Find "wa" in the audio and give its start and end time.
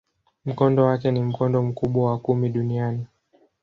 2.11-2.19